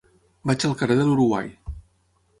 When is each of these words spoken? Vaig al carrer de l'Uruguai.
Vaig 0.51 0.65
al 0.69 0.73
carrer 0.81 0.97
de 1.01 1.05
l'Uruguai. 1.11 1.53